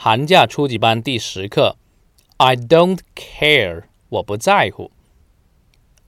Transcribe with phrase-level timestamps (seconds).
[0.00, 1.76] 寒假初级班第十课。
[2.38, 4.90] I don't care，我不在乎。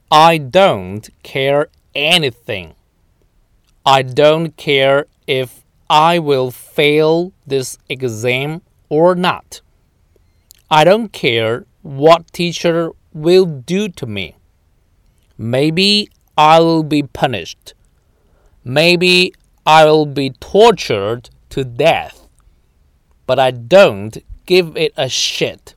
[0.08, 2.73] I don't care anything.
[3.83, 5.49] I don't care if
[5.86, 9.62] I will fail this exam or not.
[10.69, 14.35] I don't care what teacher will do to me.
[15.39, 17.73] Maybe I will be punished.
[18.62, 19.32] Maybe
[19.64, 22.21] I will be tortured to death.
[23.27, 24.16] But I don't
[24.46, 25.75] give it a shit.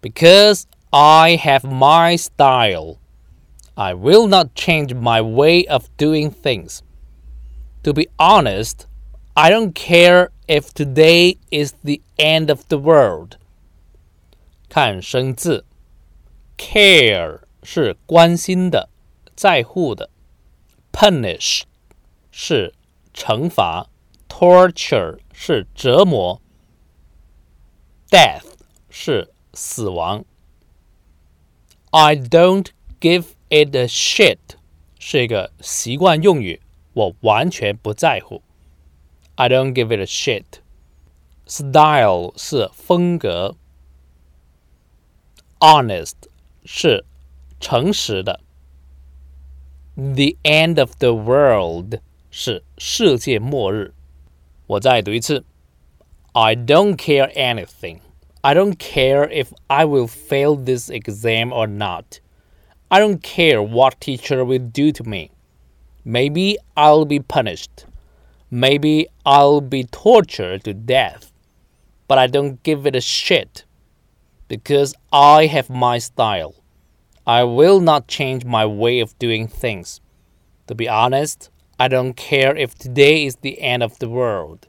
[0.00, 2.98] Because I have my style.
[3.76, 6.82] I will not change my way of doing things.
[7.82, 8.86] To be honest,
[9.36, 13.36] I don't care if today is the end of the world.
[14.68, 15.64] 看生字，
[16.56, 18.88] care 是关心的、
[19.34, 20.08] 在乎的；
[20.92, 21.62] punish
[22.30, 22.72] 是
[23.12, 23.88] 惩罚；
[24.28, 26.40] torture 是折磨；
[28.10, 28.44] death
[28.88, 30.24] 是死亡。
[31.90, 32.68] I don't
[33.00, 34.38] give it a shit
[34.98, 36.60] 是一个习惯用语，
[36.92, 38.42] 我完全不在乎。
[39.36, 43.56] I don't give it a shit。Style 是风格。
[45.58, 46.14] honest
[46.64, 47.04] 是
[47.60, 48.40] 诚实的。
[49.94, 53.94] The end of the world 是世界末日。
[54.68, 55.44] 我再读一次。
[56.32, 58.00] I don't care anything.
[58.40, 62.20] I don't care if I will fail this exam or not.
[62.90, 65.30] I don't care what teacher will do to me.
[66.04, 67.86] Maybe I'll be punished.
[68.50, 71.32] Maybe I'll be tortured to death.
[72.06, 73.64] But I don't give it a shit
[74.48, 76.54] because I have my style.
[77.26, 80.00] I will not change my way of doing things.
[80.66, 84.67] To be honest, I don't care if today is the end of the world.